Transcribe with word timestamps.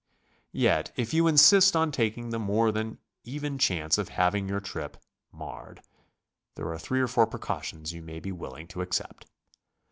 Yet 0.55 0.91
if 0.95 1.13
you 1.13 1.27
insist 1.27 1.75
on 1.75 1.91
taking 1.91 2.31
the 2.31 2.39
more 2.39 2.71
than 2.71 2.97
even 3.23 3.59
chance 3.59 3.99
of 3.99 4.09
having 4.09 4.49
your 4.49 4.59
trip 4.59 4.97
marred, 5.31 5.83
there 6.55 6.69
are 6.69 6.79
three 6.79 7.01
or 7.01 7.07
four 7.07 7.27
precautions 7.27 7.93
you 7.93 8.01
may 8.01 8.19
be 8.19 8.31
willing 8.31 8.67
to 8.69 8.81
accept. 8.81 9.27